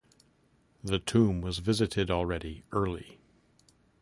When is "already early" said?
2.09-3.19